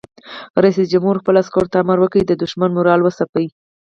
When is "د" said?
2.27-2.33